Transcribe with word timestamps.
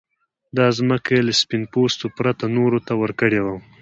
دا 0.57 0.67
ځمکه 0.77 1.09
يې 1.15 1.21
له 1.27 1.33
سپين 1.41 1.63
پوستو 1.73 2.05
پرته 2.17 2.45
نورو 2.57 2.79
ته 2.87 2.93
ورکړې 3.01 3.39
وه. 3.45 3.55